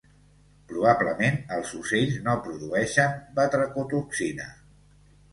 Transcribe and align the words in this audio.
Probablement, 0.69 1.35
els 1.57 1.73
ocells 1.79 2.15
no 2.27 2.33
produeixen 2.47 3.19
batracotoxina. 3.41 4.49